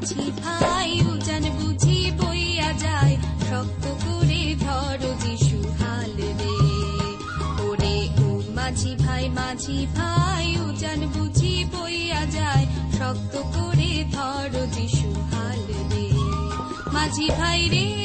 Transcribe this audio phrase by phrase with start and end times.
[0.00, 3.16] মাঝি ভাই, উজান বুঝি বইয়া যায়।
[3.50, 6.56] শক্ত করে ধর যিশু হাল রে।
[7.62, 15.60] ওরে ও মাঝি ভাই মাঝি ভাই, উজান বুঝি বইয়া যায়। শক্ত করে ধর যিশু হাল
[15.92, 16.10] রে।
[16.92, 18.00] মাঝি ভাই রে।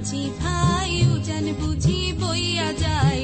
[0.00, 3.22] মাঝি ভাই উজান বুঝি বইয়া যায়।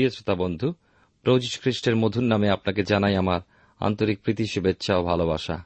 [0.00, 0.68] প্রিয় শ্রোতা বন্ধু,
[1.24, 3.40] প্রভু খ্রিস্টের মধুর নামে আপনাকে জানাই আমার
[3.80, 5.56] আন্তরিক প্রীতি, শুভেচ্ছা ও ভালোবাসা।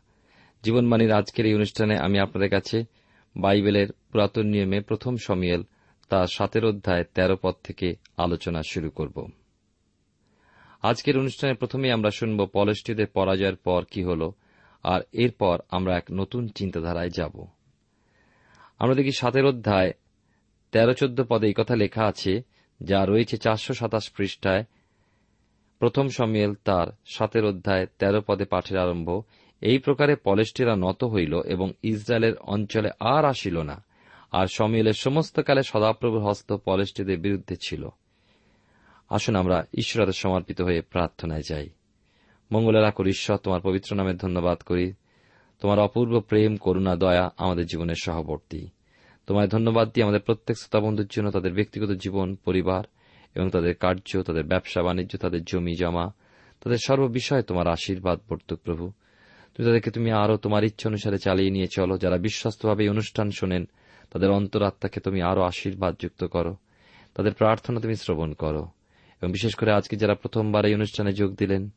[0.64, 2.84] জীবনবাণীর আজকের এই অনুষ্ঠানে আমি আপনাদের কাছে
[3.36, 5.62] বাইবেলের পুরাতন নিয়মে প্রথম সমিয়েল,
[6.08, 9.16] তার সাতের অধ্যায় তেরো পদ থেকে আলোচনা শুরু করব।
[10.82, 14.30] আজকের অনুষ্ঠানে প্রথমেই আমরা শুনব পলেষ্টীয়দের পরাজয়ের পর কি হল,
[14.84, 17.34] আর এরপর আমরা এক নতুন চিন্তাধারায় যাব।
[18.78, 19.90] আমরা দেখি সাতের অধ্যায়
[20.72, 24.64] তেরো চোদ্দ পদে এই কথা লেখা আছে যা রয়েছে চারশো সাতাশ পৃষ্ঠায়।
[25.78, 29.22] প্রথম সমিয়েল তার সাতের অধ্যায় তেরো পদে পাঠের আরম্ভ।
[29.60, 33.84] এই প্রকারে পলেস্টিরা নত হইল এবং ইসরায়েলের অঞ্চলে আর আসিল না।
[34.32, 37.88] আর সমিয়েলের সমস্ত কালে সদাপ্রভুর হস্ত পলেস্টিদের বিরুদ্ধে ছিল।
[39.08, 41.68] আসুন আমরা ঈশ্বরের সমর্পিত হয়ে প্রার্থনায় যাই।
[42.52, 44.92] মঙ্গলের করি ঈশ্বর, তোমার পবিত্র নামে ধন্যবাদ করি।
[45.60, 48.68] তোমার অপূর্ব প্রেম, করুণা, দয়া আমাদের জীবনের সহবর্তী।
[49.26, 52.84] তোমায় ধন্যবাদ দিয়ে আমাদের প্রত্যেক শ্রোতা বন্ধুর জন্য তাদের ব্যক্তিগত জীবন, পরিবার
[53.34, 56.12] এবং তাদের কার্য, তাদের ব্যবসা, বাণিজ্য, তাদের জমি, জমা,
[56.60, 58.92] তাদের সর্ববিষয়ে তোমার আশীর্বাদ বর্তুক প্রভু।
[59.56, 63.68] তুমি তাদেরকে তুমি আরও তোমার ইচ্ছা অনুসারে চালিয়ে নিয়ে চলো। যারা বিশ্বস্তভাবে এই অনুষ্ঠান শোনেন,
[64.10, 66.56] তাদের অন্তরাত্মাকে তুমি আরও আশীর্বাদ যুক্ত করো।
[67.14, 68.68] তাদের প্রার্থনা তুমি শ্রবণ করো।
[69.22, 71.70] এবং বিশেষ করে আজকে যারা প্রথমবার এই অনুষ্ঠানে যোগ দিলেন,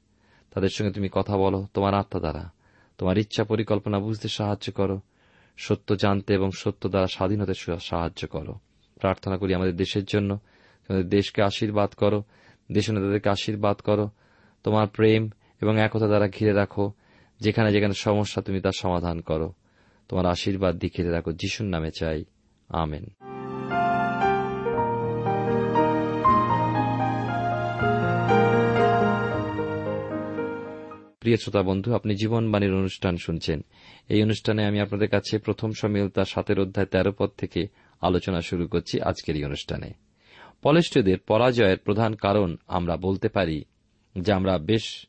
[0.52, 2.50] তাদের সঙ্গে তুমি কথা বলো তোমার আত্মা দ্বারা।
[2.98, 5.02] তোমার ইচ্ছা পরিকল্পনা বুঝতে সাহায্য করো।
[5.58, 8.54] সত্য জানতে এবং সত্য দ্বারা স্বাধীন হতে সাহায্য করো।
[8.96, 10.40] প্রার্থনা করি আমাদের দেশের জন্য।
[10.88, 12.24] তোমাদের দেশকে আশীর্বাদ করো।
[12.72, 14.10] দেশ নেতাদেরকে আশীর্বাদ করো।
[14.64, 15.30] তোমার প্রেম
[15.62, 16.92] এবং একতা দ্বারা ঘিরে রাখো।
[17.40, 19.54] যেখানে যেখানে সমস্যা তুমি তার সমাধান করো।
[20.10, 22.26] তোমার আশীর্বাদ দিয়ে ঘিরে রাখো। যিশুর নামে চাই।
[22.70, 23.06] আমেন।
[31.28, 33.62] প্রিয় শ্রোতা বন্ধু, আপনি জীবনবাণীর অনুষ্ঠান শুনছেন।
[34.10, 37.68] এই অনুষ্ঠানে আমি আপনাদের কাছে প্রথম সমিল তার সাতের অধ্যায় তেরো পদ থেকে
[38.02, 39.94] আলোচনা শুরু করছি আজকের এই অনুষ্ঠানে।
[40.62, 43.64] পলেষ্টীয়দের পরাজয়ের প্রধান কারণ আমরা বলতে পারি,
[44.16, 45.08] যে আমরা বেশ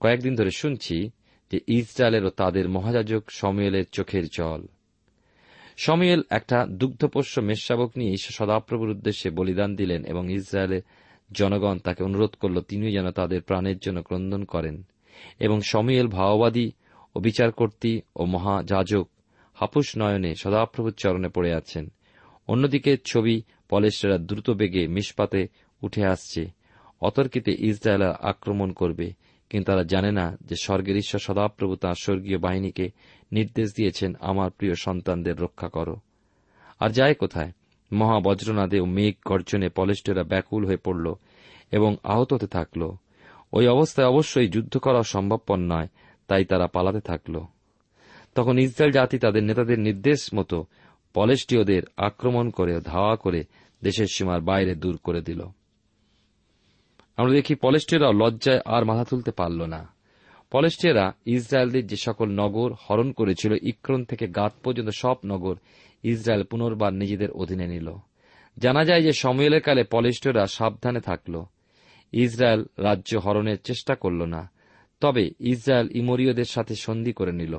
[0.00, 1.10] কয়েকদিন ধরে শুনছি,
[1.52, 4.66] যে ইসরায়েলের ও তাদের মহাযাজক সময়েলের চোখের জল।
[5.76, 10.82] সময়েল একটা দুগ্ধপোষ্য মেষশাবক নিয়ে সদাপ্রভুর উদ্দেশ্যে বলিদান দিলেন এবং ইসরায়েলের
[11.32, 14.82] জনগণ তাকে অনুরোধ করল, তিনিও যেন তাদের প্রাণের জন্য ক্রন্দন করেন।
[15.40, 16.72] এবং সময়েল ভাওবাদী
[17.16, 19.08] ও বিচারকর্তী ও মহাযাজক
[19.54, 21.92] হাপুস নয়নে সদাপ্রভুর চরণে পড়ে আছেন।
[22.48, 25.48] অন্যদিকে ছবি পলেস্টেরা দ্রুত বেগে মিসপাতে
[25.82, 26.50] উঠে আসছে।
[27.00, 29.12] অতর্কিতে ইসরায়েল আক্রমণ করবে,
[29.50, 32.90] কিন্তু তারা জানে না যে স্বর্গের ঈশ্বর সদাপ্রভু তাঁর স্বর্গীয় বাহিনীকে
[33.32, 35.96] নির্দেশ দিয়েছেন, আমার প্রিয় সন্তানদের রক্ষা করো।
[36.80, 37.52] আর যায় কোথায়?
[37.92, 41.14] মহা বজ্রনাদে ও মেঘ গর্জনে পলেস্টেরা ব্যাকুল হয়ে পড়ল
[41.72, 42.90] এবং আহত হতে থাকল।
[43.52, 45.86] ওই অবস্থায় অবশ্যই যুদ্ধ করা সম্ভবপর নয়,
[46.28, 47.40] তাই তারা পালাতে থাকল।
[48.34, 50.66] তখন ইসরায়েল জাতি তাদের নেতাদের নির্দেশ মতো
[51.14, 53.44] পলেষ্টীয়দের আক্রমণ করে ধাওয়া করে
[53.82, 55.42] দেশের সীমার বাইরে দূর করে দিল।
[57.16, 59.97] আমরা দেখি পলেষ্টীয়রাও লজ্জায় আর মাথা তুলতে পারল না।
[60.52, 65.56] পলেষ্টীয়রা ইসরায়েলদের যে সকল নগর হরণ করেছিল, ইক্রন থেকে গাত পর্যন্ত সব নগর
[66.04, 67.88] ইসরায়েল পুনর্বার নিজেদের অধীনে নিল।
[68.56, 71.34] জানা যায় যে সময়েলের কালে পলেষ্টীয়রা সাবধানে থাকল।
[72.12, 74.50] ইসরায়েল রাজ্য হরণের চেষ্টা করল না,
[75.00, 77.58] তবে ইসরায়েল ইমরীয়দের সাথে সন্ধি করে নিল।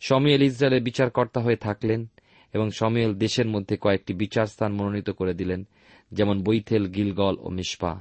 [0.00, 2.06] সময়েল ইসরায়েলের বিচারকর্তা হয়ে থাকলেন
[2.54, 5.64] এবং সময়েল দেশের মধ্যে কয়েকটি বিচার স্থান মনোনীত করে দিলেন,
[6.12, 7.92] যেমন বৈথেল, গিলগল ও মিসপা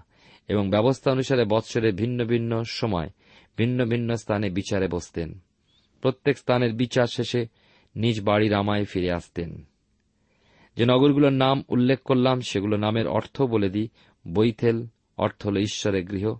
[0.49, 3.09] এবং ব্যবস্থা অনুসারে বৎসরে ভিন্ন ভিন্ন সময়
[3.57, 5.39] ভিন্ন ভিন্ন স্থানে বিচারে বসতেন।
[6.01, 7.47] প্রত্যেক স্থানের বিচার শেষে
[7.95, 9.63] নিজ বাড়ি রামায় ফিরে আসতেন।
[10.77, 13.89] যে নগরগুলোর নাম উল্লেখ করলাম, সেগুলো নামের অর্থ বলে দিই।
[14.33, 14.85] বৈথেল,
[15.17, 16.35] অর্থ হল ঈশ্বরের গৃহ।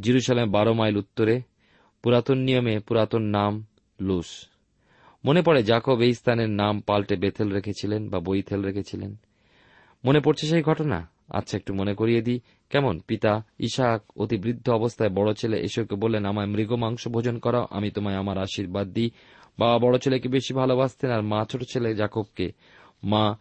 [0.00, 1.42] জিরুসালাম বারো মাইল উত্তরে,
[2.02, 3.66] পুরাতন নিয়মে পুরাতন নাম
[4.00, 4.46] লুস।
[5.24, 9.16] মনে পড়ে জাকব এই স্থানের নাম পাল্টে বেথেল রেখেছিলেন বা বৈথেল রেখেছিলেন।
[10.04, 11.10] মনে পড়ছে সেই ঘটনা?
[11.28, 13.00] আচ্ছা একটু মনে করিয়ে দিই। কেমন?
[13.06, 17.90] পিতা, ইশাক, অতি বৃদ্ধ অবস্থায় বড় ছেলে, এসবকে বললেন, আমায় মৃগ মাংস ভোজন করাও, আমি
[17.90, 19.10] তোমায় আমার আশীর্বাদ দিই।
[19.58, 22.52] বাবা বড় ছেলেকে বেশি ভালোবাসতেন, আর মা ছোট ছেলে জাকবকে।
[23.04, 23.36] মা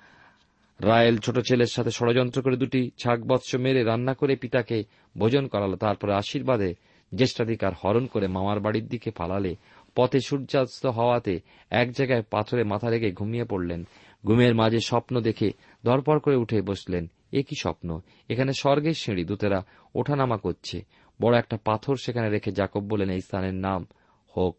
[0.79, 4.83] রায়েল ছোট ছেলের সাথে ষড়যন্ত্র করে দুটি ছাগ বৎস মেরে রান্না করে পিতাকে
[5.17, 6.73] ভোজন করালো, তারপরে আশীর্বাদে
[7.15, 9.55] জ্যেষ্ঠাধিকার হরণ করে মামার বাড়ির দিকে পালালে।
[9.95, 11.39] পথে সূর্যাস্ত হওয়াতে
[11.69, 13.83] এক জায়গায় পাথরে মাথা রেখে ঘুমিয়ে পড়লেন।
[14.25, 15.51] ঘুমের মাঝে স্বপ্ন দেখে
[15.83, 18.01] দরপর করে উঠে বসলেন, এ কি স্বপ্ন?
[18.29, 19.65] এখানে স্বর্গের সিঁড়ি, দূতেরা
[19.95, 20.85] ওঠানামা করছে।
[21.21, 23.85] বড় একটা পাথর সেখানে রেখে জাকব বলেন এই স্থানের নাম
[24.37, 24.57] হোক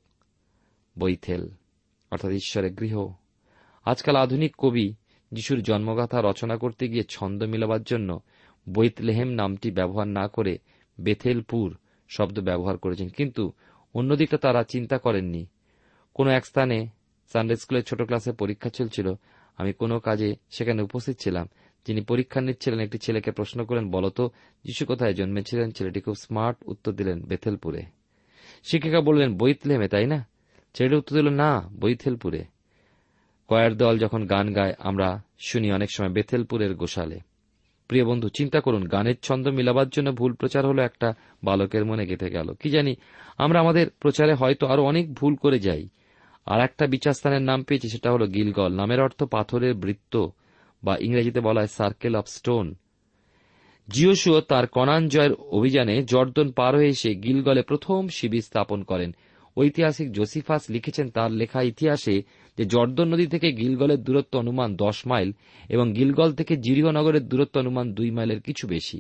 [0.99, 1.49] বৈথেল,
[2.11, 3.12] অর্থাৎ ঈশ্বরের গৃহ।
[3.84, 4.94] আজকাল আধুনিক কবি
[5.32, 8.20] যিশুর জন্মগাথা রচনা করতে গিয়ে ছন্দ মিলাবার জন্য
[8.72, 10.58] বৈতলেহেম নামটি ব্যবহার না করে
[11.00, 11.76] বেথেলপুর
[12.08, 13.52] শব্দ ব্যবহার করেছেন। কিন্তু
[13.94, 15.46] অন্যদিকে তারা চিন্তা করেননি।
[16.14, 16.88] কোন এক স্থানে
[17.32, 19.14] সানডে স্কুলের ছোট ক্লাসে পরীক্ষা চলছিল
[19.56, 21.49] আমি কোনো কাজে সেখানে উপস্থিত ছিলাম।
[21.87, 24.31] যিনি পরীক্ষা নিচ্ছিলেন একটি ছেলেকে প্রশ্ন করেন বলতো
[24.64, 25.70] যিশু কোথায় জন্মেছিলেন?
[25.70, 27.82] ছেলেটি খুব স্মার্ট উত্তর দিলেন, বেথেলপুরে।
[28.64, 30.26] শিক্ষিকা বললেন, বৈতলেমে, তাই না?
[30.75, 32.44] ছেলেটি উত্তর দিল, না, বৈথেলপুরে।
[33.49, 37.20] কয়ার দল যখন গান গায়, আমরা শুনি অনেক সময় বেথেলপুরের গোশালে।
[37.88, 41.14] প্রিয় বন্ধু, চিন্তা করুন, গানের ছন্দ মিলাবার জন্য ভুল প্রচার হলো একটা
[41.44, 42.96] বালকের মনে গেঁথে গেল। কি জানি,
[43.38, 45.88] আমরা আমাদের প্রচারে হয়তো আরও অনেক ভুল করে যাই।
[46.50, 50.14] আর একটা বিচারস্থানের নাম পেয়েছি, সেটা হলো গিলগল। নামের অর্থ পাথরের বৃত্ত,
[50.82, 52.67] বা ইংরেজিতে বলা হয় সার্কেল অব স্টোন।
[53.88, 59.11] জিওসুও তার কনান জয়ের অভিযানে জর্দন পার হয়ে এসে গিলগলে প্রথম শিবির স্থাপন করেন।
[59.56, 62.17] ঐতিহাসিক জোসিফাস লিখেছেন তার লেখা ইতিহাসে
[62.58, 65.31] যে জর্দন নদী থেকে গিলগলের দূরত্ব অনুমান দশ মাইল,
[65.69, 68.99] এবং গিলগল থেকে জিরিহনগরের দূরত্ব অনুমান দুই মাইলের কিছু বেশি।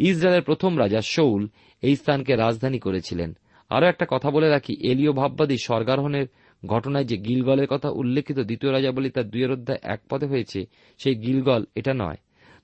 [0.00, 1.42] ইসরায়েলের প্রথম রাজা শৌল
[1.82, 3.30] এই স্থানকে রাজধানী করেছিলেন।
[3.70, 6.26] আরও একটা কথা বলে রাখি, এলীয় ভাববাদী স্বর্গারোহণের
[6.66, 10.66] ঘটনায় যে গিলগলের কথা উল্লেখিত দ্বিতীয় রাজা বলি তার দুইয়ের অধ্যায় এক পদে হয়েছে,
[10.98, 12.16] সেই গিলগল এটা নয়।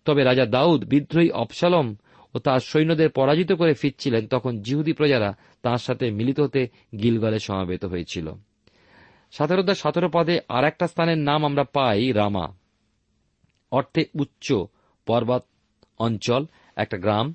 [0.05, 1.97] তবে রাজা দাউদ বিদ্রোহী অপসালম
[2.35, 6.69] ও তার সৈন্যদের পরাজিত করে ফিরছিলেন তখন জিহুদি প্রজারা তাঁর সাথে মিলিত হতে
[7.03, 8.33] গিলগলে সমাবেত হয়েছিল।
[9.33, 12.49] সতেরো সতেরো পদে আর একটা স্থানের নাম আমরা পাই রামা।
[13.71, 14.53] অর্থে উচ্চ
[15.07, 15.45] পর্বত
[15.99, 17.35] অঞ্চল, একটা গ্রাম,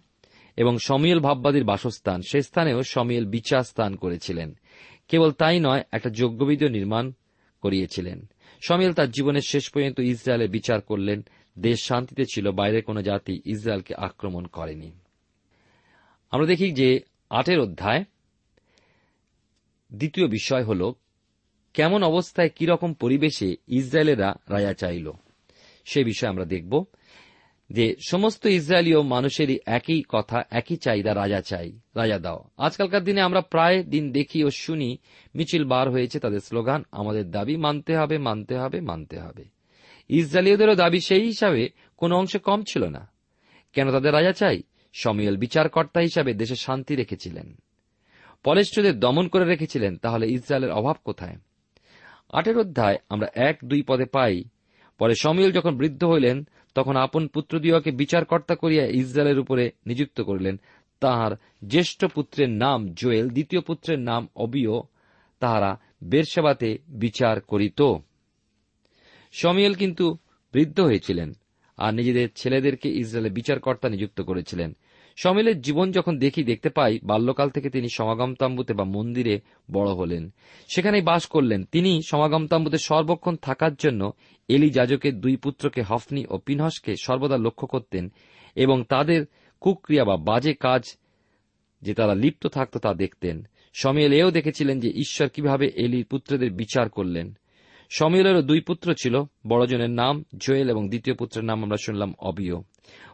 [0.57, 4.57] এবং সমিয়েল ভাববাদীর বাসস্থান। সে স্থানেও সমিয়েল বিচার স্থান করেছিলেন।
[5.09, 7.13] কেবল তাই নয়, একটা যজ্ঞবিধিও নির্মাণ
[7.61, 8.29] করিয়েছিলেন।
[8.67, 11.25] সমিয়েল তার জীবনের শেষ পর্যন্ত ইসরায়েলের বিচার করলেন।
[11.59, 14.91] দেশ শান্তিতে ছিল, বাইরের কোন জাতি ইসরায়েলকে আক্রমণ করেনি।
[16.31, 16.99] আমরা দেখি যে
[17.29, 18.03] আটের অধ্যায়,
[19.93, 20.91] দ্বিতীয় বিষয় হল,
[21.73, 25.11] কেমন অবস্থায় কীরকম পরিবেশে ইসরায়েলেরা রাজা চাইল?
[25.85, 26.85] সে বিষয়ে আমরা দেখব।
[27.69, 33.41] যে সমস্ত ইসরায়েলীয় মানুষেরই একই কথা, একই চাহিদা রাজা চাই, রাজা দাও। আজকালকার দিনে আমরা
[33.41, 34.97] প্রায় দিন দেখি ও শুনি
[35.35, 39.45] মিছিল বার হয়েছে, তাদের স্লোগান, আমাদের দাবি মানতে হবে মানতে হবে মানতে হবে।
[40.09, 43.11] ইসরায়েলীয়দেরও দাবি সেই হিসাবে কোনো অংশে কম ছিল না।
[43.73, 44.61] কেন তাদের রাজা চাই?
[44.93, 47.55] সমিয়েল বিচারকর্তা হিসাবে দেশে শান্তি রেখেছিলেন।
[48.43, 51.37] পলেষ্টদের দমন করে রেখেছিলেন, তাহলে ইসরায়েলের অভাব কোথায়?
[52.29, 54.43] আটের অধ্যায় আমরা এক দুই পদে পাই।
[54.99, 60.59] পরে সমিয়েল যখন বৃদ্ধ হইলেন তখন আপন পুত্র দিওয়াকে বিচারকর্তা করিয়া ইসরায়েলের উপরে নিযুক্ত করিলেন।
[60.99, 61.31] তাহার
[61.67, 64.83] জ্যেষ্ঠ পুত্রের নাম জোয়েল, দ্বিতীয় পুত্রের নাম অবিও
[65.39, 67.81] তাহারা বেরসেবাতে বিচার করিত।
[69.31, 70.17] সমিয়েল কিন্তু
[70.53, 71.33] বৃদ্ধ হয়েছিলেন
[71.77, 74.75] আর নিজেদের ছেলেদেরকে ইসরায়েলের বিচারকর্তা নিযুক্ত করেছিলেন।
[75.23, 79.39] সমিলের জীবন যখন দেখি, দেখতে পাই, বাল্যকাল থেকে তিনি সমাগম তাম্বুতে বা মন্দিরে
[79.71, 80.33] বড় হলেন।
[80.75, 84.11] সেখানেই বাস করলেন। তিনি সমাগম তাম্বুতে সর্বক্ষণ থাকার জন্য
[84.47, 88.11] এলি যাজকের দুই পুত্রকে হফনি ও পিনহসকে সর্বদা লক্ষ্য করতেন
[88.55, 89.25] এবং তাদের
[89.61, 90.97] কুক্রিয়া বা বাজে কাজ
[91.81, 96.89] যে তারা লিপ্ত থাকত তা দেখতেন। সমিয়েল এও দেখেছিলেন যে ঈশ্বর কীভাবে এলির পুত্রদের বিচার
[96.89, 97.37] করলেন।
[97.89, 102.55] সমিয়েলেরও দুই পুত্র ছিল, বড়জনের নাম জোয়েল এবং দ্বিতীয় পুত্রের নাম আমরা শুনলাম অবিয়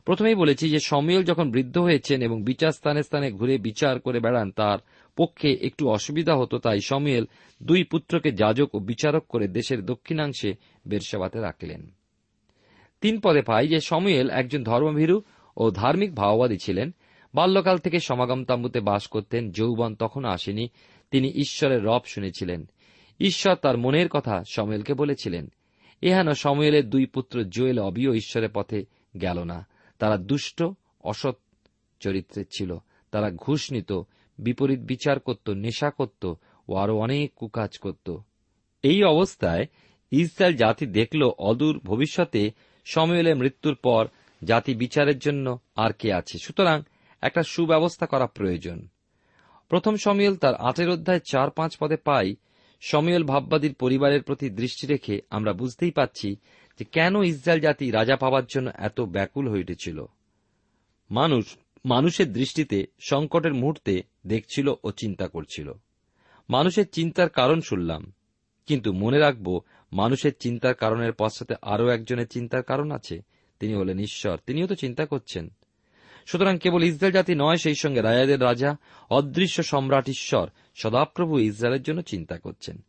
[0.05, 4.51] প্রথমেই বলেছি যে সমিয়েল যখন বৃদ্ধ হয়েছেন এবং বিচার স্থানে স্থানে ঘুরে বিচার করে বেড়ান,
[4.51, 4.77] তার
[5.17, 7.25] পক্ষে একটু অসুবিধা হতো, তাই সমিয়েল
[7.63, 10.53] দুই পুত্রকে যাজক ও বিচারক করে দেশের দক্ষিণাংশে
[10.87, 11.91] বেরসাবাতে রাখলেন।
[13.01, 15.21] তিন পদে পাই যে সমুয়েল একজন ধর্মভীরু
[15.57, 16.91] ও ধার্মিক ভাওবাদী ছিলেন।
[17.35, 20.67] বাল্যকাল থেকে সমাগম তাম্বুতে বাস করতেন, যৌবন তখন আসেনি,
[21.11, 22.69] তিনি ঈশ্বরের রব শুনেছিলেন।
[23.19, 25.47] ঈশ্বর তার মনের কথা সময়েলকে বলেছিলেন।
[26.01, 28.85] এহেন সময়েলের দুই পুত্র জোয়েল অবিও ঈশ্বরের পথে
[29.21, 29.67] গেল না।
[29.99, 30.63] তারা দুষ্ট,
[31.03, 31.35] অসৎ
[31.99, 32.77] চরিত্রের ছিল।
[33.11, 33.91] তারা ঘুষ নিত,
[34.37, 36.33] বিপরীত বিচার করত, নেশা করত
[36.67, 38.17] ও আরও অনেক কুকাজ করত।
[38.83, 39.65] এই অবস্থায়
[40.11, 42.51] ইসরায়েল জাতি দেখল অদূর ভবিষ্যতে
[42.85, 44.07] সময়েলের মৃত্যুর পর
[44.43, 46.81] জাতি বিচারের জন্য আর কে আছে। সুতরাং
[47.21, 48.87] একটা সুব্যবস্থা করা প্রয়োজন।
[49.69, 52.35] প্রথম সমিয়েল তার আটের অধ্যায় চার পাঁচ পদে পাই
[52.81, 56.35] সমিয়েল ভাববাদীর পরিবারের প্রতি দৃষ্টি রেখে আমরা বুঝতেই পাচ্ছি
[56.79, 60.09] যে কেন ইসরায়েল জাতি রাজা পাওয়ার জন্য এত ব্যাকুল হয়ে উঠেছিল।
[61.11, 65.71] মানুষ, মানুষের দৃষ্টিতে সংকটের মুহূর্তে দেখছিল ও চিন্তা করছিল।
[66.49, 68.11] মানুষের চিন্তার কারণ শুনলাম,
[68.65, 69.61] কিন্তু মনে রাখব
[69.93, 73.19] মানুষের চিন্তার কারণের পশ্চাতে আরও একজনের চিন্তার কারণ আছে।
[73.59, 75.49] তিনি হলেন ঈশ্বর, তিনিও তো চিন্তা করছেন।
[76.25, 78.77] সুতরাং কেবল ইসরায়েল জাতি নয়, সেই সঙ্গে রাজাদের রাজা,
[79.09, 82.83] অদৃশ্য সম্রাট ঈশ্বর, সদাপ্রভু ইসরায়েলের জন্য চিন্তা করছেন।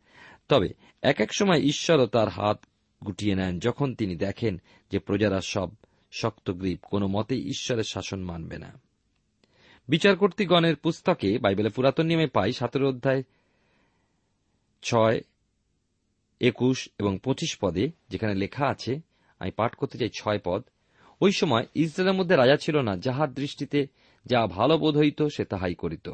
[0.49, 0.69] তবে
[1.03, 2.65] এক এক সময় ঈশ্বরও তার হাত
[3.05, 4.61] গুটিয়ে নেন যখন তিনি দেখেন
[4.91, 5.71] যে প্রজারা সব
[6.13, 8.81] শক্তগ্রীব কোনো মতেই ঈশ্বরের শাসন মানবে না।
[9.89, 13.23] বিচারকর্তীগণের পুস্তকে বাইবেলের পুরাতন নিয়মে পাই, সতেরো অধ্যায়
[14.83, 15.21] ছয়,
[16.41, 19.01] একুশ এবং পঁচিশ পদে যেখানে লেখা আছে,
[19.39, 20.63] আমি পাঠ করতে চাই ছয় পদ,
[21.21, 23.87] ওই সময় ইসরায়েলের মধ্যে রাজা ছিল না, যাহার দৃষ্টিতে
[24.27, 26.09] যা ভালো বোধ হইত সে তাহাই করিত।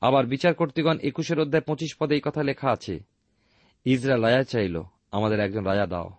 [0.00, 2.98] আবার বিচার কর্তৃগণ একুশের অধ্যায় পঁচিশ পদে এই কথা লেখা আছে,
[3.84, 6.10] ইসরায়েল রাজা চাইল আমাদের একজন রাজা দাও।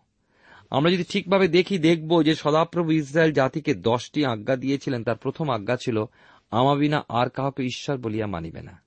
[0.70, 5.76] আমরা যদি ঠিকভাবে দেখি, দেখব যে সদাপ্রভু ইসরায়েল জাতিকে দশটি আজ্ঞা দিয়েছিলেন। তার প্রথম আজ্ঞা
[5.76, 6.06] ছিল
[6.52, 8.82] আমাবিনা আর কাউকে ঈশ্বর বলিয়া মানিবে না।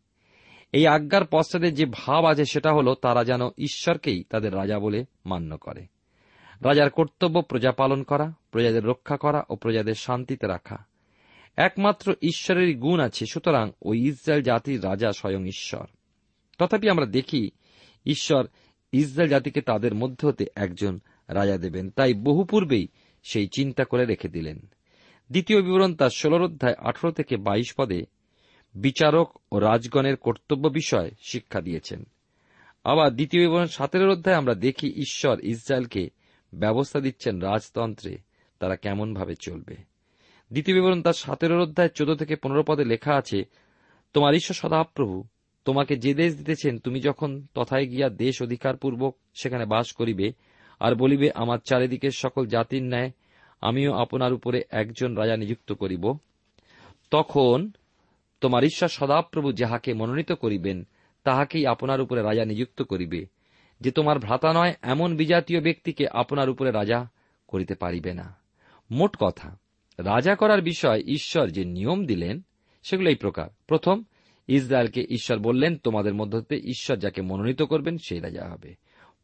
[0.72, 5.56] এই আজ্ঞার পশ্চাতে যে ভাব আছে, সেটা হল, তারা যেন ঈশ্বরকেই তাদের রাজা বলে মান্য
[5.56, 5.86] করে।
[6.64, 10.76] রাজার কর্তব্য প্রজা পালন করা, প্রজাদের রক্ষা করা ও প্রজাদের শান্তিতে রাখা।
[11.56, 15.86] একমাত্র ঈশ্বরেরই গুণ আছে, সুতরাং ওই ইসরায়েল জাতির রাজা স্বয়ং ঈশ্বর।
[16.58, 17.50] তথাপি আমরা দেখি,
[18.06, 18.46] ঈশ্বর
[18.92, 22.88] ইসরায়েল জাতিকে তাদের মধ্য হতে একজন রাজা দেবেন। তাই বহু পূর্বেই
[23.22, 24.58] সেই চিন্তা করে রেখে দিলেন।
[25.30, 28.02] দ্বিতীয় বিবরণ তার ষোলর অধ্যায় আঠারো থেকে বাইশ পদে
[28.74, 32.04] বিচারক ও রাজগণের কর্তব্য বিষয় শিক্ষা দিয়েছেন।
[32.84, 36.10] আবার দ্বিতীয় বিবরণ সাতের অধ্যায় আমরা দেখি ঈশ্বর ইসরায়েলকে
[36.54, 38.18] ব্যবস্থা দিচ্ছেন রাজতন্ত্রে,
[38.58, 39.76] তারা কেমনভাবে চলবে।
[40.50, 43.44] দ্বিতীয় বিবরণ তার সাতের অধ্যায় চোদ্দ থেকে পনেরো পদে লেখা আছে,
[44.12, 45.24] তোমার ঈশ্বর সদাপ্রভু
[45.64, 50.32] তোমাকে যে দেশ দিতেছেন, তুমি যখন তথায় গিয়া দেশ অধিকারপূর্বক সেখানে বাস করিবে
[50.80, 53.10] আর বলিবে, আমার চারিদিকের সকল জাতির ন্যায়
[53.60, 56.18] আমিও আপনার উপরে একজন রাজা নিযুক্ত করিব,
[57.10, 57.70] তখন
[58.40, 60.86] তোমার ঈশ্বর সদাপ্রভু যাহাকে মনোনীত করিবেন,
[61.24, 63.26] তাহাকেই আপনার উপরে রাজা নিযুক্ত করিবে,
[63.80, 67.08] যে তোমার ভ্রাতা নয়, এমন বিজাতীয় ব্যক্তিকে আপনার উপরে রাজা
[67.48, 68.36] করিতে পারিবে না।
[68.90, 69.56] মোট কথা,
[69.98, 72.40] রাজা করার বিষয় ঈশ্বর যে নিয়ম দিলেন,
[72.82, 74.02] সেগুলো এই প্রকার। প্রথম
[74.50, 78.74] ইসরায়েলকে ঈশ্বর বললেন, তোমাদের মধ্য হতে ঈশ্বর যাকে মনোনীত করবেন, সেই রাজা হবে।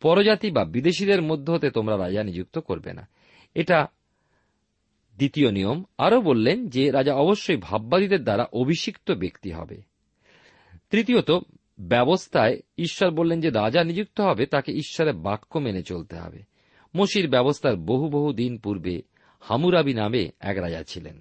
[0.00, 3.08] পরজাতি বা বিদেশীদের মধ্য হতে তোমরা রাজা নিযুক্ত করবে না।
[3.54, 3.86] এটা
[5.16, 9.82] দ্বিতীয় নিয়ম। আরও বললেন যে, রাজা অবশ্যই ভাববাদীদের দ্বারা অভিষিক্ত ব্যক্তি হবে।
[10.90, 11.30] তৃতীয়ত,
[11.80, 16.42] ব্যবস্থায় ঈশ্বর বললেন যে, রাজা নিযুক্ত হবে, তাকে ঈশ্বরের বাক্য মেনে চলতে হবে।
[16.96, 19.02] মসির ব্যবস্থার বহু বহু দিন পূর্বে
[19.40, 21.20] হামুরাবি নামে এক রাজা ছিলেন।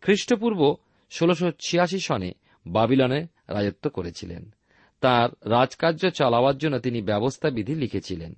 [0.00, 0.74] খ্রিস্টপূর্ব
[1.10, 2.32] ষোলশো ছিয়াশি সনে
[2.66, 4.54] বাবিলনে রাজত্ব করেছিলেন।
[5.00, 8.34] তার রাজকার্য চালাবার জন্য তিনি ব্যবস্থা বিধি লিখেছিলেন।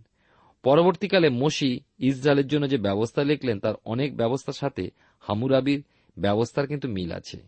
[0.62, 4.90] পরবর্তীকালে মসি ইসরায়েলের জন্য যে ব্যবস্থা লিখলেন, তার অনেক ব্যবস্থার সাথে
[5.20, 5.84] হামুরাবির
[6.18, 7.40] ব্যবস্থার কিন্তু মিল আছে।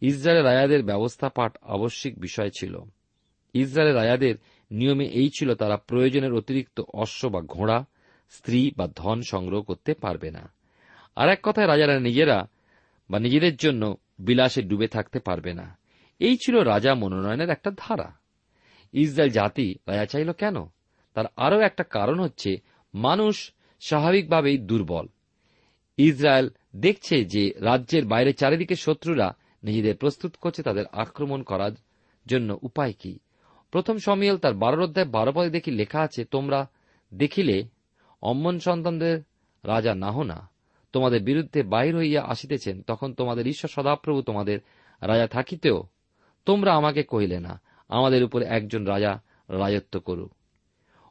[0.00, 2.78] ইসরায়েলের রায়াদের ব্যবস্থা পাঠ আবশ্যিক বিষয় ছিল।
[3.52, 4.34] ইসরায়েলের রায়াদের
[4.70, 7.84] নিয়মে এই ছিল, তারা প্রয়োজনের অতিরিক্ত অশ্ব বা ঘোড়া,
[8.30, 10.52] স্ত্রী বা ধন সংগ্রহ করতে পারবে না।
[11.16, 12.48] আর এক কথায়, রাজারা নিজেরা
[13.10, 15.78] বা নিজেদের জন্য বিলাসে ডুবে থাকতে পারবে না।
[16.18, 18.12] এই ছিল রাজা মনোনয়নের একটা ধারা।
[18.92, 20.56] ইসরায়েল জাতি রাজা চাইল কেন?
[21.14, 22.56] তার আরও একটা কারণ হচ্ছে,
[22.94, 25.06] মানুষ স্বাভাবিকভাবেই দুর্বল।
[25.96, 31.72] ইসরায়েল দেখছে যে রাজ্যের বাইরে চারিদিকে শত্রুরা নিজেদের প্রস্তুত করছে তাদের আক্রমণ করার
[32.26, 33.18] জন্য উপায় কি?
[33.70, 36.70] প্রথম সমিয়েল তার বারোর অধ্যায় বারো পদে দেখি লেখা আছে, তোমরা
[37.14, 37.68] দেখিলে
[38.22, 39.22] অম্মন সন্তানদের
[39.64, 40.50] রাজা না হো না।
[40.92, 44.58] তোমাদের বিরুদ্ধে বাহির হইয়া আসিতেছেন, তখন তোমাদের ঈশ্বর সদাপ্রভু তোমাদের
[45.00, 45.82] রাজা থাকিতেও
[46.48, 47.54] তোমরা আমাকে কহিলে না,
[47.88, 49.12] আমাদের উপর একজন রাজা
[49.48, 50.32] রাজত্ব করুক।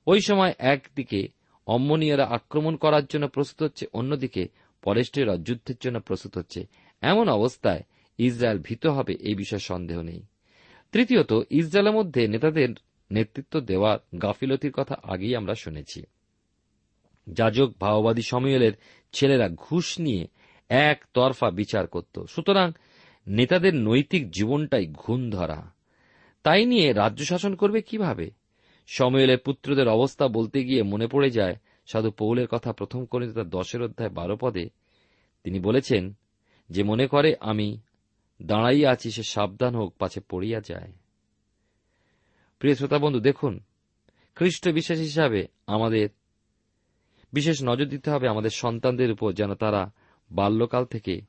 [0.07, 1.21] ওই সময় একদিকে
[1.67, 4.43] অম্মনীয়রা আক্রমণ করার জন্য প্রস্তুত হচ্ছে, অন্যদিকে
[4.81, 6.65] পরেষ্টীয়রা যুদ্ধের জন্য প্রস্তুত হচ্ছে।
[7.01, 7.83] এমন অবস্থায়
[8.17, 10.21] ইসরায়েল ভীত হবে, এই বিষয়ে সন্দেহ নেই।
[10.91, 12.69] তৃতীয়ত, ইসরায়েলের মধ্যে নেতাদের
[13.11, 16.03] নেতৃত্ব দেওয়ার গাফিলতির কথা আগেই আমরা শুনেছি।
[17.27, 18.73] যাজক ভাওবাদী সময়েলের
[19.13, 20.27] ছেলেরা ঘুষ নিয়ে
[20.69, 22.71] এক তরফা বিচার করত। সুতরাং
[23.27, 25.73] নেতাদের নৈতিক জীবনটাই ঘুণ ধরা
[26.43, 28.31] তাই নিয়ে রাজ্য শাসন করবে কীভাবে?
[28.87, 31.55] সময়েলের পুত্রদের অবস্থা বলতে গিয়ে মনে পড়ে যায়,
[31.87, 34.69] সাধু পৌলের কথা প্রথম করে তার দশের অধ্যায় বারো পদে।
[35.43, 36.13] তিনি বলেছেন,
[36.69, 37.79] যে মনে করে, আমি
[38.41, 40.91] দাঁড়াইয়া আছি, সে সাবধান হোক, পাছে পড়িয়া যায়।
[42.59, 43.59] প্রিয় শ্রোতা বন্ধু, দেখুন,
[44.35, 46.09] খ্রিস্ট বিশ্বাস হিসাবে আমাদের
[47.33, 49.91] বিশেষ নজর দিতে হবে আমাদের সন্তানদের উপর, যেন তারা
[50.31, 51.21] বাল্যকাল থেকে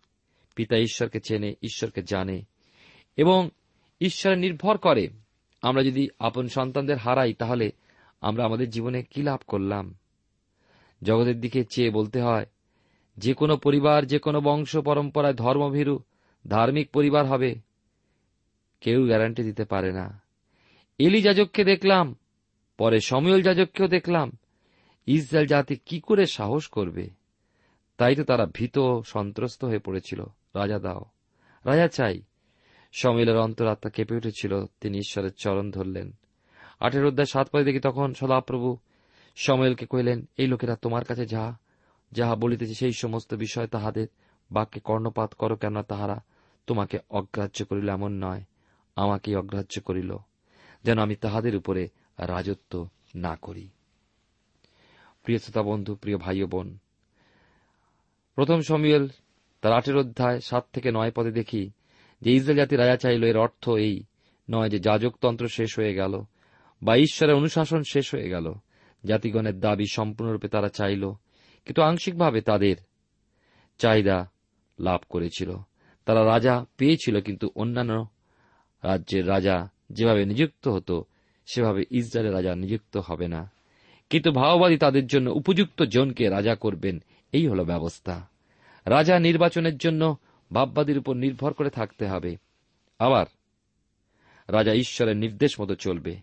[0.58, 2.42] পিতা ঈশ্বরকে চেনে, ঈশ্বরকে জানে
[3.16, 3.50] এবং
[4.00, 5.08] ঈশ্বরে নির্ভর করে।
[5.62, 7.72] আমরা যদি আপন সন্তানদের হারাই, তাহলে
[8.20, 9.94] আমরা আমাদের জীবনে কি লাভ করলাম?
[11.02, 12.46] জগতের দিকে চেয়ে বলতে হয়,
[13.18, 15.98] যে কোনো পরিবার, যে কোনো বংশ, পরম্পরায় ধর্মভীরু,
[16.48, 17.54] ধার্মিক পরিবার হবে।
[18.80, 20.22] কেউ গ্যারান্টি দিতে পারে না।
[20.98, 22.14] এলি যাজককে দেখলাম,
[22.78, 24.32] পরে সমীল যাজককেও দেখলাম।
[25.06, 27.10] ইসরায়েল জাতি কি করে সাহস করবে?
[27.96, 30.24] তাই তো তারা ভীত সন্ত্রস্ত হয়ে পড়েছিল।
[30.58, 31.04] রাজা দাও।
[31.64, 32.22] রাজা চাই।
[32.92, 36.12] সমীলের অন্তরাত্মা কেঁপে উঠেছিল। তিনি ঈশ্বরের চরণ ধরলেন।
[36.80, 38.76] আঠের অধ্যায় সাত পদে দেখি তখন সদাপ্রভু
[39.36, 41.58] সময়েলকে কহিলেন, এই লোকেরা তোমার কাছে যাহা
[42.12, 44.06] যাহা বলিতেছে সেই সমস্ত বিষয় তাহাদের
[44.50, 46.20] বাক্যে কর্ণপাত করো কেন তাহারা
[46.66, 48.42] তোমাকে অগ্রাহ্য করিল এমন নয়।
[48.96, 50.16] আমাকেই অগ্রাহ্য করিল,
[50.84, 51.88] যেন আমি তাহাদের উপরে
[52.18, 53.68] রাজত্ব না করি।
[55.22, 56.78] প্রিয় শ্রোতা বন্ধু, প্রিয় ভাই বোন,
[58.34, 59.08] প্রথম সমীল
[59.60, 61.70] তার আটের অধ্যায় সাত থেকে নয় পদে দেখি
[62.22, 64.02] যে ইসরায়েল জাতি রাজা চাইল, এর অর্থ এই
[64.50, 66.22] নয় যে যাজকতন্ত্র শেষ হয়ে গেল
[66.82, 68.54] বা ঈশ্বরের অনুশাসন শেষ হয়ে গেল।
[69.04, 71.12] জাতিগণের দাবি সম্পূর্ণরূপে তারা চাইল,
[71.64, 72.76] কিন্তু আংশিকভাবে তাদের
[73.78, 74.30] চাহিদা
[74.80, 75.54] লাভ করেছিল।
[76.04, 78.08] তারা রাজা পেয়েছিল, কিন্তু অন্যান্য
[78.84, 81.04] রাজ্যের রাজা যেভাবে নিযুক্ত হতো,
[81.46, 83.50] সেভাবে ইসরায়েলের রাজা নিযুক্ত হবে না।
[84.10, 87.02] কিন্তু ভাওবাদী তাদের জন্য উপযুক্ত জনকে রাজা করবেন,
[87.32, 88.28] এই হল ব্যবস্থা।
[88.88, 90.16] রাজা নির্বাচনের জন্য
[90.52, 92.36] ভাববাদীর উপর নির্ভর করে থাকতে হবে।
[92.98, 93.26] আবার,
[94.48, 96.16] রাজা ঈশ্বরের নির্দেশ মতো চলবে।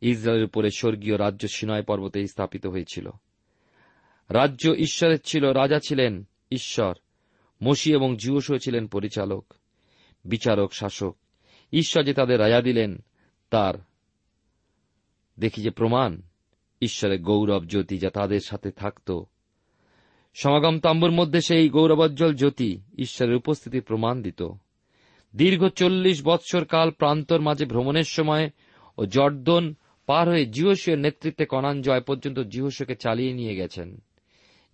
[0.00, 3.10] ইসরায়েলের উপরে স্বর্গীয় রাজ্য সিনয় পর্বতে স্থাপিত হয়েছিল।
[4.28, 6.94] রাজ্য ঈশ্বরের ছিল, রাজা ছিলেন ঈশ্বর।
[7.62, 9.54] মসি এবং জিওসও ছিলেন পরিচালক,
[10.24, 11.16] বিচারক, শাসক।
[11.72, 13.04] ঈশ্বর যে তাদের রাজা দিলেন,
[13.50, 13.74] তার।
[15.38, 16.22] দেখি যে প্রমাণ,
[16.82, 19.22] ঈশ্বরের গৌরব, জ্যোতি যা তাদের সাথে থাকত
[20.34, 24.48] সমাগম তাম্বুর মধ্যে সেই গৌরবোজ্জ্বল জ্যোতি ঈশ্বরের উপস্থিতি প্রমাণ দিত
[25.36, 28.50] দীর্ঘ চল্লিশ বৎসর কাল প্রান্তর মাঝে ভ্রমণের সময়
[28.98, 29.74] ও জর্দন
[30.06, 34.00] পার হয়ে জিহসীয় নেতৃত্বে কনান জয় পর্যন্ত জিহসকে চালিয়ে নিয়ে গেছেন।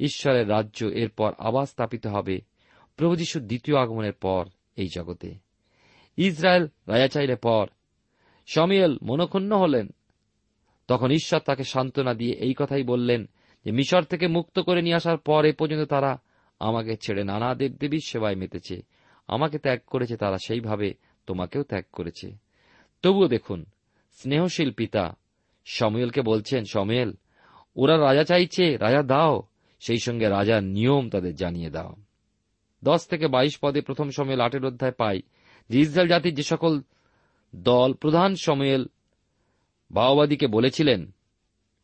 [0.00, 2.40] ঈশ্বরের রাজ্য এরপর আবার স্থাপিত হবে
[2.96, 4.44] প্রভু যিশুর দ্বিতীয় আগমনের পর
[4.76, 5.34] এই জগতে।
[6.16, 7.66] ইসরায়েল রাজা চাইলে পর।
[8.46, 9.88] সমিয়েল মনক্ষুণ্ণ হলেন।
[10.88, 13.28] তখন ঈশ্বর তাকে সান্ত্বনা দিয়ে এই কথাই বললেন
[13.64, 16.20] যে মিশর থেকে মুক্ত করে নিয়ে আসার পর এ পর্যন্ত তারা
[16.58, 18.82] আমাকে ছেড়ে নানা দেবদেবীর সেবায় মেতেছে।
[19.28, 20.94] আমাকে ত্যাগ করেছে তারা সেইভাবে
[21.26, 22.36] তোমাকেও ত্যাগ করেছে।
[23.02, 23.64] তবুও দেখুন,
[24.12, 25.16] স্নেহশীল পিতা,
[25.64, 27.12] সময়েলকে বলছেন, সময়েল,
[27.76, 29.42] ওরা রাজা চাইছে, রাজা দাও,
[29.80, 31.96] সেই সঙ্গে রাজার নিয়ম তাদের জানিয়ে দাও।
[32.84, 35.22] দশ থেকে বাইশ পদে প্রথম সময়েল আটের অধ্যায় পাই।
[35.68, 36.80] যে ইসরায়েল জাতির যে সকল
[37.56, 38.86] দল, প্রধান সময়েল
[39.92, 41.14] ভাওবাদীকে বলেছিলেন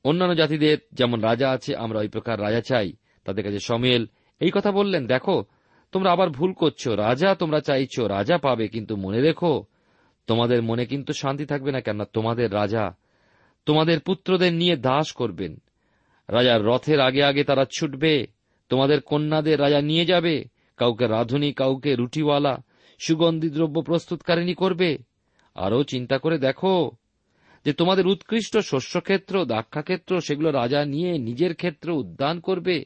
[0.04, 2.92] অন্যান্য জাতিদের, যেমন রাজা আছে, আমরা ওই প্রকার রাজা চাই।
[3.24, 4.06] তাদের কাছে সমেল।
[4.40, 5.44] এই কথা বললেন, দেখো,
[5.92, 9.64] তোমরা আবার ভুল করছ। রাজা তোমরা চাইছো, রাজা পাবে, কিন্তু মনে রেখো,
[10.26, 12.94] তোমাদের মনে কিন্তু শান্তি থাকবে না, কেননা তোমাদের রাজা,
[13.66, 15.60] তোমাদের পুত্রদের নিয়ে দাস করবেন।
[16.28, 18.26] রাজার রথের আগে আগে তারা ছুটবে,
[18.68, 20.44] তোমাদের কন্যাদের রাজা নিয়ে যাবে,
[20.76, 22.62] কাউকে রাধুনী, কাউকে রুটিওয়ালা,
[22.98, 24.98] সুগন্ধি দ্রব্য প্রস্তুতকারিণী করবে।
[25.54, 26.90] আরও চিন্তা করে দেখো
[27.64, 32.84] যে তোমাদের উৎকৃষ্ট শস্যক্ষেত্র দাক্ষাক্ষেত্র সেগুলো রাজা নিয়ে নিজের ক্ষেত্র উদ্যান করবে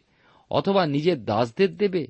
[0.51, 2.07] অথবা নিজের দাসদের দেবে?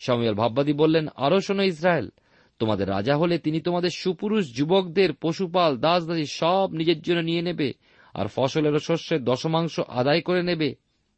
[0.00, 2.10] সময়ের ভাববাদী বললেন আরও শোনো ইসরায়েল,
[2.58, 7.72] তোমাদের রাজা হলে তিনি তোমাদের সুপুরুষ যুবকদের, পশুপাল দাস দাসী সব নিজের জন্য নিয়ে নেবে
[8.14, 10.74] আর ফসলের ও শস্যের দশমাংশ আদায় করে নেবে।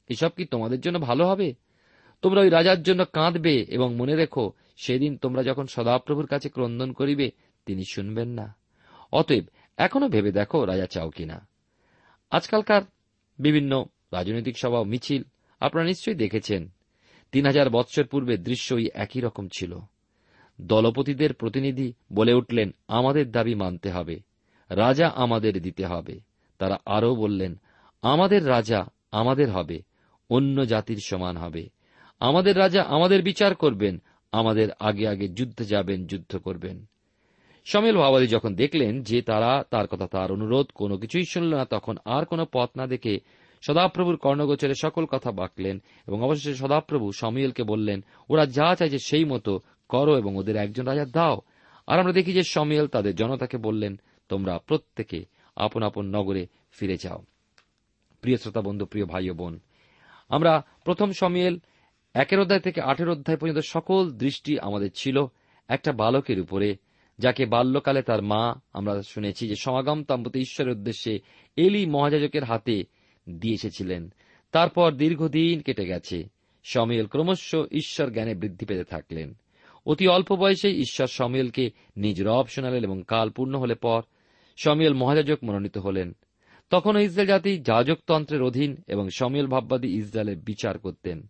[0.09, 1.54] এসব কি তোমাদের জন্য ভালো হবে?
[2.22, 7.30] তোমরা ওই রাজার জন্য কাঁদবে এবং মনে রেখো, সেদিন তোমরা যখন সদাপ্রভুর কাছে ক্রন্দন করিবে,
[7.66, 8.54] তিনি শুনবেন না।
[9.12, 9.44] অতএব
[9.80, 11.36] এখনও ভেবে দেখো রাজা চাও কিনা।
[12.30, 12.82] আজকালকার
[13.38, 13.72] বিভিন্ন
[14.12, 15.22] রাজনৈতিক সভা মিছিল,
[15.60, 16.62] আপনারা নিশ্চয়ই দেখেছেন,
[17.32, 19.72] তিন হাজার বৎসর পূর্বে দৃশ্যই একই রকম ছিল।
[20.60, 24.16] দলপতিদের প্রতিনিধি বলে উঠলেন, আমাদের দাবি মানতে হবে,
[24.70, 26.20] রাজা আমাদের দিতে হবে।
[26.58, 27.52] তারা আরও বললেন,
[28.02, 28.80] আমাদের রাজা
[29.12, 29.78] আমাদের হবে,
[30.30, 31.68] অন্য জাতির সমান হবে।
[32.20, 33.94] আমাদের রাজা আমাদের বিচার করবেন,
[34.32, 36.76] আমাদের আগে আগে যুদ্ধে যাবেন, যুদ্ধ করবেন।
[37.64, 41.96] সমিল ভাবাদী যখন দেখলেন যে তারা তার কথা তার অনুরোধ, কোনো কিছুই শুনল না, তখন
[42.05, 43.20] আর কোনো পথ না দেখে
[43.62, 49.61] সদাপ্রভুর কর্ণগোচরে সকল কথা বাঁকলেন এবং অবশেষে সদাপ্রভু সমিয়েলকে বললেন, ওরা যা চাইছে সেই মতো
[49.88, 51.40] করো এবং ওদের একজন রাজা দাও।
[51.87, 55.25] আর আমরা দেখি যে সমিয়েল তাদের জনতাকে বললেন, তোমরা প্রত্যেকে
[55.57, 57.23] আপন আপন নগরে ফিরে যাও।
[58.20, 59.59] প্রিয় শ্রোতা বন্ধু, প্রিয় ভাই ও বোন,
[60.29, 61.59] আমরা প্রথম সমিয়েল
[62.14, 65.27] একের অধ্যায় থেকে আঠের অধ্যায় পর্যন্ত সকল দৃষ্টি আমাদের ছিল
[65.68, 66.77] একটা বালকের উপরে।
[67.20, 71.20] যাকে বাল্যকালে তার মা, আমরা শুনেছি যে সমাগম তাম্পতে ঈশ্বরের উদ্দেশ্যে
[71.56, 72.85] এলি মহাজাজকের হাতে
[73.28, 74.12] দিয়ে এসেছিলেন।
[74.52, 76.28] তারপর দীর্ঘদিন কেটে গেছে।
[76.64, 79.35] সমিয়েল ক্রমশ ঈশ্বর জ্ঞানে বৃদ্ধি পেতে থাকলেন।
[79.87, 84.02] অতি অল্প বয়সে ঈশ্বর সমিয়েলকে নিজ রব শোনালেন এবং কাল পূর্ণ হলে পর
[84.56, 86.16] সমিয়েল মহাজাজক মনোনীত হলেন।
[86.70, 91.26] তখনও ইসরায়েল জাতি যাজকতন্ত্রের অধীন এবং সমিয়েল ভাববাদী ইসরায়েলের বিচার করতেন।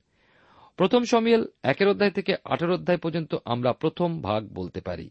[0.76, 5.10] প্রথম সমিয়েল একের অধ্যায় থেকে আঠের অধ্যায় পর্যন্ত আমরা প্রথম ভাগ বলতে পারি।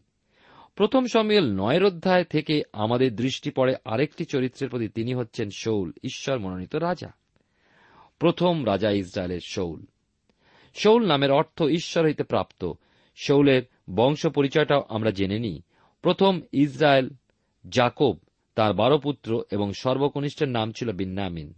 [0.80, 6.38] প্রথম সমিয়েল নয়ের অধ্যায় থেকে আমাদের দৃষ্টি পড়ে আরেকটি চরিত্রের প্রতি তিনি হচ্ছেন শৌল, ঈশ্বর
[6.38, 7.12] মনোনীত রাজা।
[8.18, 9.84] প্রথম রাজা ইসরায়েলের শৌল।
[10.74, 12.72] শৌল নামের অর্থ ঈশ্বর হইতে প্রাপ্ত।
[13.16, 13.62] শৌলের
[13.94, 15.62] বংশ পরিচয়টাও আমরা জেনে নিই।
[16.02, 17.10] প্রথম ইসরায়েল
[17.68, 18.18] জাকব,
[18.54, 21.54] তার বারো পুত্র এবং সর্বকনিষ্ঠের নাম ছিল বিন্নামিন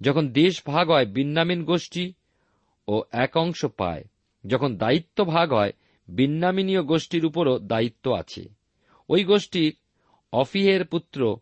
[0.00, 2.12] যখন দেশ ভাগ হয় বিন্নামিন গোষ্ঠী
[2.88, 4.04] ও এক অংশ পায়।
[4.46, 5.72] যখন দায়িত্ব ভাগ হয়
[6.10, 8.48] বিন্নামিনীয় গোষ্ঠীর উপরও দায়িত্ব আছে।
[9.08, 9.76] ওই গোষ্ঠীর
[10.32, 11.36] অফিহের পুত্র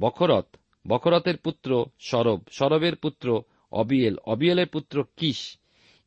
[0.00, 0.56] বখরত,
[0.88, 3.42] বখরতের পুত্র সরব, সরবের পুত্র
[3.72, 5.58] অবিয়েল, অবিয়েলের পুত্র কিস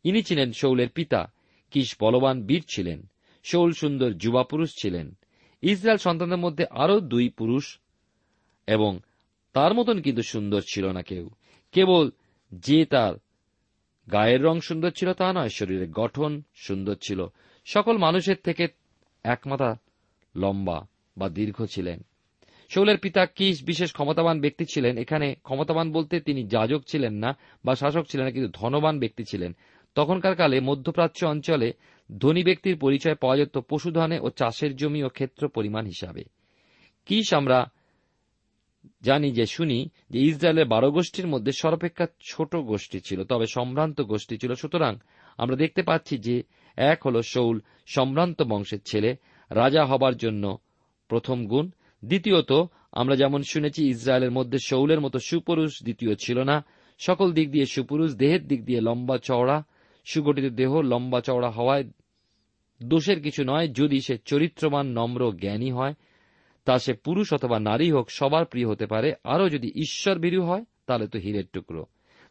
[0.03, 1.31] ইনি ছিলেন শৌলের পিতা।
[1.71, 3.07] কিস বলবান বীর ছিলেন।
[3.43, 5.17] শৌল সুন্দর যুবা পুরুষ ছিলেন।
[5.61, 7.79] ইসরায়েল সন্তানদের মধ্যে আরও দুই পুরুষ
[8.67, 8.99] এবং
[9.53, 11.29] তার মতন কিন্তু সুন্দর ছিল না কেউ।
[11.71, 12.11] কেবল
[12.51, 13.13] যে তার
[14.11, 17.27] গায়ের রং সুন্দর ছিল তা নয়, শরীরের গঠন সুন্দর ছিল।
[17.73, 18.63] সকল মানুষের থেকে
[19.23, 19.69] একমাথা
[20.35, 20.77] লম্বা
[21.17, 21.99] বা দীর্ঘ ছিলেন।
[22.71, 27.29] শৌলের পিতা কিস বিশেষ ক্ষমতাবান ব্যক্তি ছিলেন। এখানে ক্ষমতাবান বলতে তিনি যাজক ছিলেন না
[27.65, 29.51] বা শাসক ছিলেন না, কিন্তু ধনবান ব্যক্তি ছিলেন।
[29.95, 31.69] তখনকার কালে মধ্যপ্রাচ্য অঞ্চলে
[32.09, 36.23] ধনী ব্যক্তির পরিচয় পাওয়া যেত পশুধনে ও চাষের জমি ও ক্ষেত্র পরিমাণ হিসাবে।
[37.05, 37.69] কিস আমরা
[39.01, 44.35] জানি যে, শুনি যে ইসরায়েলের বারো গোষ্ঠীর মধ্যে সর্বাপেক্ষা ছোট গোষ্ঠী ছিল, তবে সম্ভ্রান্ত গোষ্ঠী
[44.37, 44.93] ছিল। সুতরাং
[45.37, 46.35] আমরা দেখতে পাচ্ছি যে
[46.79, 49.15] এক হল শৌল, সম্ভ্রান্ত বংশের ছেলে,
[49.51, 50.57] রাজা হবার জন্য
[51.07, 51.71] প্রথম গুণ।
[52.05, 52.51] দ্বিতীয়ত,
[52.91, 56.65] আমরা যেমন শুনেছি, ইসরায়েলের মধ্যে শৌলের মতো সুপুরুষ দ্বিতীয় ছিল না।
[56.99, 59.63] সকল দিক দিয়ে সুপুরুষ, দেহের দিক দিয়ে লম্বা চওড়া।
[60.05, 61.83] সুগঠিত দেহ লম্বা চওড়া হওয়ায়
[62.83, 65.93] দোষের কিছু নয়, যদি সে চরিত্রবান, নম্র, জ্ঞানী হয়,
[66.65, 70.65] তা সে পুরুষ অথবা নারী হোক, সবার প্রিয় হতে পারে। আরও যদি ঈশ্বর ভীরু হয়,
[70.87, 71.85] তাহলে তো হীরের টুকরো।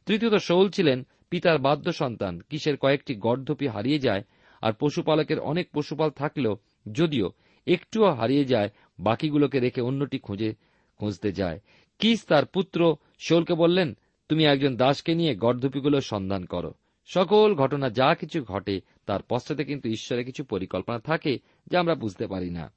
[0.06, 4.22] তৃতীয়ত, শৌল ছিলেন পিতার বাদ্য সন্তান কিসের কয়েকটি গর্ধপি হারিয়ে যায়
[4.62, 6.56] আর পশুপালকের অনেক পশুপাল থাকলেও
[6.92, 7.32] যদিও
[7.66, 10.54] একটুও হারিয়ে যায়, বাকিগুলোকে রেখে অন্যটি খুঁজে
[10.98, 11.60] খুঁজতে যায়।
[11.98, 13.96] কিস তার পুত্র শোলকে বললেন,
[14.28, 16.74] তুমি একজন দাসকে নিয়ে গর্ধপিগুলোর সন্ধান করো।
[17.06, 22.26] সকল ঘটনা যা কিছু ঘটে, তার পশ্চাতে কিন্তু ঈশ্বরের কিছু পরিকল্পনা থাকে যা আমরা বুঝতে
[22.26, 22.72] পারি না।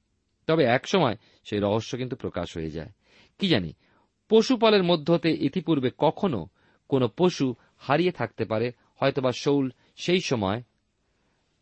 [0.47, 1.15] তবে একসময়
[1.49, 2.89] সেই রহস্য কিন্তু প্রকাশ হয়ে যায়।
[3.39, 3.73] কি জানি,
[4.29, 6.47] পশুপালের মধ্য হতে ইতিপূর্বে কখনো
[6.87, 10.63] কোনো পশু হারিয়ে থাকতে পারে, হয়তোবা শৌল সেই সময়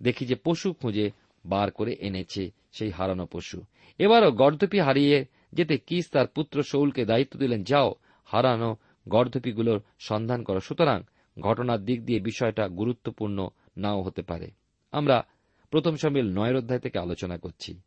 [0.01, 1.11] দেখি যে পশু খুঁজে
[1.45, 3.61] বার করে এনেছে সেই হারানো পশু।
[3.99, 7.93] এবারও গর্ধপি হারিয়ে যেতে কিস তার পুত্র শৌলকে দায়িত্ব দিলেন, যাও,
[8.25, 8.77] হারানো
[9.09, 11.03] গর্ধপিগুলোর সন্ধান করো। সুতরাং
[11.39, 14.51] ঘটনার দিক দিয়ে বিষয়টা গুরুত্বপূর্ণ নাও হতে পারে।
[14.91, 15.23] আমরা
[15.71, 17.81] প্রথম সমিল নয়ের অধ্যায় থেকে আলোচনা করছি।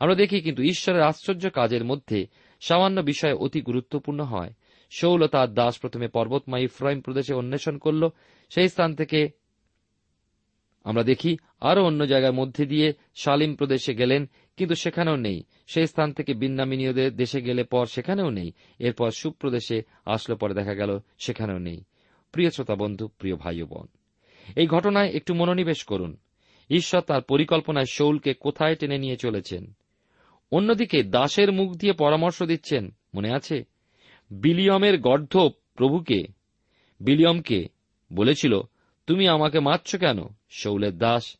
[0.00, 2.26] আমরা দেখি কিন্তু ঈশ্বরের আশ্চর্য কাজের মধ্যে
[2.60, 4.52] সামান্য বিষয় অতি গুরুত্বপূর্ণ হয়।
[4.90, 8.08] শৌল তার দাস প্রথমে পর্বতময় ইফ্রাইম প্রদেশে অন্বেষণ করল।
[8.48, 9.28] সেই স্থান থেকে
[10.84, 16.12] আমরা দেখি আরও অন্য জায়গার মধ্যে দিয়ে শালিম প্রদেশে গেলেন, কিন্তু সেখানেও নেই। সেই স্থান
[16.12, 21.84] থেকে বিন্নামিনীয়দের দেশে গেলে পর সেখানেও নেই। এরপর সুপ্রদেশে আসলো, পরে দেখা গেল সেখানেও নেই।
[22.32, 23.86] প্রিয় শ্রোতা বন্ধু, প্রিয় ভাই বোন,
[24.56, 26.16] এই ঘটনায় একটু মনোনিবেশ করুন।
[26.70, 29.72] ঈশ্বর তার পরিকল্পনায় শৌলকে কোথায় টেনে নিয়ে চলেছেন?
[30.52, 33.64] অন্যদিকে দাসের মুখ দিয়ে পরামর্শ দিচ্ছেন, মনে আছে?
[34.30, 35.36] বিলিয়মের গর্ধ
[35.74, 36.22] প্রভুকে,
[37.00, 37.68] বিলিয়মকে
[38.12, 38.60] বলেছিল
[39.10, 40.18] তুমি আমাকে মারছ কেন?
[40.50, 41.36] শৌলের দাস।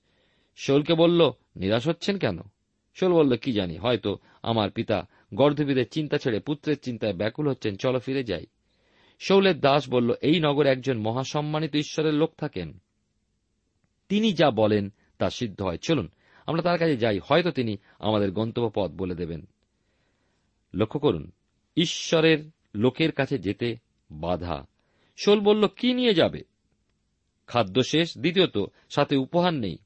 [0.56, 2.38] শৌলকে বলল, নিরাশ হচ্ছেন কেন?
[2.94, 7.98] শৌল বলল, কি জানি, হয়তো আমার পিতা গর্ধবিদের চিন্তা ছেড়ে পুত্রের চিন্তায় ব্যাকুল হচ্ছেন, চলো
[7.98, 8.46] ফিরে যাই।
[9.18, 12.78] শৌলের দাস বলল, এই নগরে একজন মহাসম্মানিত ঈশ্বরের লোক থাকেন।
[14.09, 16.11] তিনি যা বলেন তা সিদ্ধ হয়। চলুন,
[16.46, 19.46] আমরা তার কাছে যাই, হয়তো তিনি আমাদের গন্তব্য পথ বলে দেবেন।
[20.74, 21.30] লক্ষ্য করুন,
[21.76, 22.38] ঈশ্বরের
[22.74, 23.76] লোকের কাছে যেতে
[24.11, 24.66] বাধা।
[25.16, 26.49] শোল বলল, কি নিয়ে যাবে?
[27.50, 28.58] খাদ্য শেষ দ্বিতীয়ত,
[28.90, 29.78] সাথে উপহার নেই।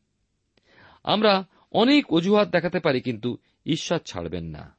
[1.04, 4.76] আমরা অনেক অজুহাত দেখাতে পারি, কিন্তু ঈশ্বর ছাড়বেন না।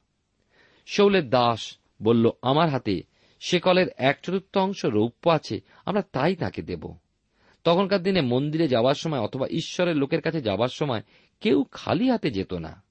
[0.86, 3.02] শৌলের দাস বলল, আমার হাতে
[3.40, 6.94] সেকলের এক চতুর্থ অংশ রৌপ্য আছে, আমরা তাই তাকে দেব।
[7.64, 11.02] তখনকার দিনে মন্দিরে যাওয়ার সময় অথবা ঈশ্বরের লোকের কাছে যাবার সময়
[11.40, 12.82] কেউ খালি হাতে যেত না।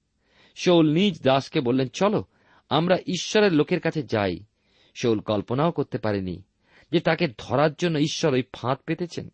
[0.56, 2.26] শৌল নিজ দাসকে বললেন, চলো,
[2.70, 4.40] আমরা ঈশ্বরের লোকের কাছে যাই।
[4.96, 6.44] শৌল কল্পনাও করতে পারেনি
[6.92, 9.30] যে তাকে ধরার জন্য ঈশ্বর ওই ফাঁদ পেতেছেন।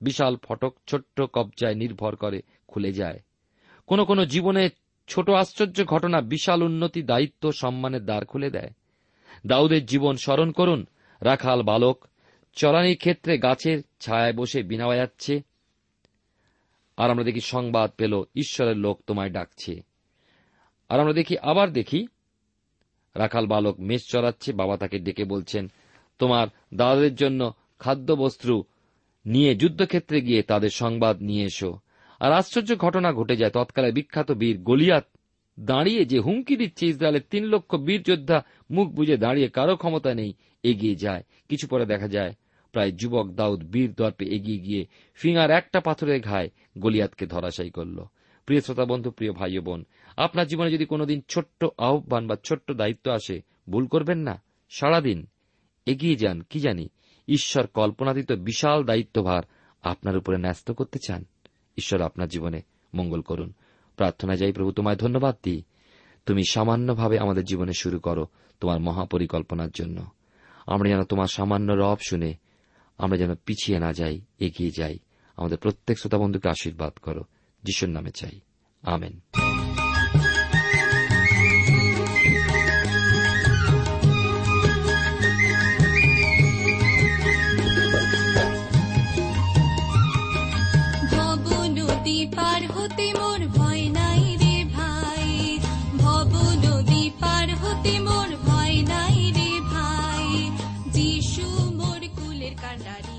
[0.00, 3.20] বিশাল ফটক ছোট্ট কবজায় নির্ভর করে, খুলে যায়।
[3.86, 4.70] কোন কোন জীবনে
[5.08, 8.70] ছোট আশ্চর্য ঘটনা বিশাল উন্নতি, দায়িত্ব, সম্মানের দ্বার খুলে দেয়।
[9.46, 10.86] দাউদের জীবন স্মরণ করুন,
[11.20, 12.04] রাখাল বালক
[12.52, 15.42] চলানির ক্ষেত্রে গাছের ছায়ায় বসে বিনা বাজাচ্ছে।
[16.96, 19.82] আর আমরা দেখি সংবাদ পেল, ঈশ্বরের লোক তোমায় ডাকছে।
[20.88, 22.06] আর আমরা দেখি, আবার দেখি,
[23.14, 25.70] রাখাল বালক মেষ চড়াচ্ছে, বাবা তাকে ডেকে বলছেন,
[26.18, 28.64] তোমার দাদাদের জন্য খাদ্যবস্ত্র
[29.26, 31.78] নিয়ে যুদ্ধক্ষেত্রে গিয়ে তাদের সংবাদ নিয়ে এসো।
[32.20, 35.06] আর আশ্চর্য ঘটনা ঘটে যায়, তৎকালে বিখ্যাত বীর গলিয়াত
[35.60, 40.34] দাঁড়িয়ে যে হুমকি দিচ্ছে ইসরায়েলের তিন লক্ষ বীর যোদ্ধা, মুখ বুঝে দাঁড়িয়ে কারও ক্ষমতা নেই,
[40.62, 42.34] এগিয়ে যায়। কিছু পরে দেখা যায়,
[42.72, 48.04] প্রায় যুবক দাউদ বীর দর্পে এগিয়ে গিয়ে ফিঙার একটা পাথরের ঘায় গলিয়াতকে ধরাশায়ী করল।
[48.46, 49.84] প্রিয় শ্রোতা বন্ধু, প্রিয় ভাই বোন,
[50.16, 54.42] আপনার জীবনে যদি কোনোদিন ছোট্ট আহ্বান বা ছোট্ট দায়িত্ব আসে, ভুল করবেন না?
[54.70, 55.26] সারাদিন
[55.86, 56.88] এগিয়ে যান, কি জানি?
[57.28, 59.42] ঈশ্বর কল্পনাতীত বিশাল দায়িত্বভার
[59.82, 61.24] আপনার উপরে ন্যস্ত করতে চান।
[61.78, 62.62] ঈশ্বর আপনার জীবনে
[62.94, 63.52] মঙ্গল করুন।
[63.96, 65.62] প্রার্থনা যাই প্রভু, তোমায় ধন্যবাদ দিই।
[66.26, 68.26] তুমি সামান্যভাবে আমাদের জীবনে শুরু করো
[68.60, 70.06] তোমার মহাপরিকল্পনার জন্য।
[70.66, 72.34] আমরা যেন তোমার সামান্য রব শুনে
[72.98, 74.98] আমরা যেন পিছিয়ে না যাই, এগিয়ে যাই।
[75.36, 77.22] আমাদের প্রত্যেক শ্রোতা বন্ধুকে আশীর্বাদ করো।
[77.62, 78.40] যিশুর নামে চাই।
[78.82, 79.20] আমেন।